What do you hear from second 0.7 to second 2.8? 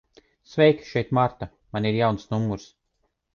šeit Marta. Man ir jauns numurs.